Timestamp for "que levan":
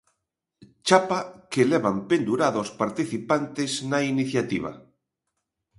1.51-1.97